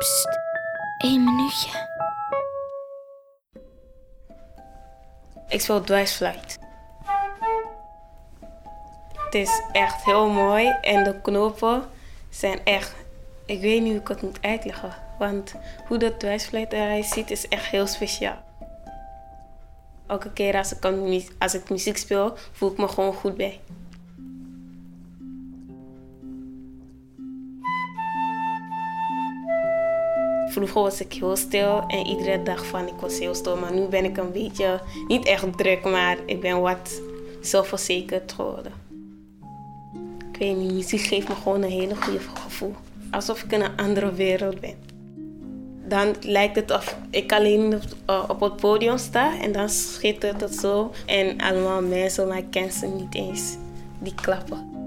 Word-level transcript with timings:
Psst, 0.00 0.28
één 0.98 1.24
minuutje. 1.24 1.70
Ik 5.48 5.60
speel 5.60 5.80
dwarsfluit. 5.80 6.58
Het 9.12 9.34
is 9.34 9.62
echt 9.72 10.04
heel 10.04 10.28
mooi 10.28 10.68
en 10.68 11.04
de 11.04 11.20
knopen 11.20 11.84
zijn 12.30 12.64
echt. 12.64 12.94
Ik 13.46 13.60
weet 13.60 13.82
niet 13.82 13.92
hoe 13.92 14.00
ik 14.00 14.08
het 14.08 14.22
moet 14.22 14.42
uitleggen, 14.42 14.94
want 15.18 15.54
hoe 15.86 15.98
dat 15.98 16.20
dwarsfluit 16.20 16.72
eruit 16.72 17.04
ziet 17.04 17.30
is 17.30 17.48
echt 17.48 17.66
heel 17.66 17.86
speciaal. 17.86 18.38
Elke 20.06 20.32
keer 20.32 20.56
als 20.56 20.72
ik, 20.72 20.84
als 21.38 21.54
ik 21.54 21.70
muziek 21.70 21.96
speel, 21.96 22.36
voel 22.52 22.70
ik 22.70 22.78
me 22.78 22.88
gewoon 22.88 23.14
goed 23.14 23.36
bij. 23.36 23.60
Vroeger 30.50 30.82
was 30.82 31.00
ik 31.00 31.12
heel 31.12 31.36
stil 31.36 31.84
en 31.86 32.06
iedere 32.06 32.42
dag 32.42 32.66
van 32.66 32.86
ik 32.86 33.00
was 33.00 33.18
heel 33.18 33.34
stil. 33.34 33.56
Maar 33.56 33.72
nu 33.72 33.86
ben 33.86 34.04
ik 34.04 34.16
een 34.16 34.32
beetje, 34.32 34.80
niet 35.08 35.26
echt 35.26 35.58
druk, 35.58 35.84
maar 35.84 36.16
ik 36.26 36.40
ben 36.40 36.60
wat 36.60 37.00
zelfverzekerd 37.40 38.32
geworden. 38.32 38.72
Ik 40.32 40.38
weet 40.38 40.56
niet, 40.56 40.72
muziek 40.72 41.00
geeft 41.00 41.28
me 41.28 41.34
gewoon 41.34 41.62
een 41.62 41.70
hele 41.70 41.96
goede 41.96 42.18
gevoel. 42.18 42.74
Alsof 43.10 43.42
ik 43.42 43.52
in 43.52 43.60
een 43.60 43.76
andere 43.76 44.12
wereld 44.12 44.60
ben. 44.60 44.74
Dan 45.88 46.14
lijkt 46.20 46.56
het 46.56 46.70
of 46.70 46.96
ik 47.10 47.32
alleen 47.32 47.74
op, 48.06 48.24
op 48.28 48.40
het 48.40 48.56
podium 48.56 48.98
sta 48.98 49.40
en 49.40 49.52
dan 49.52 49.68
schittert 49.68 50.40
het 50.40 50.54
zo. 50.54 50.90
En 51.06 51.40
allemaal 51.40 51.82
mensen, 51.82 52.28
maar 52.28 52.38
ik 52.38 52.50
ken 52.50 52.72
ze 52.72 52.86
niet 52.86 53.14
eens, 53.14 53.56
die 53.98 54.14
klappen. 54.14 54.79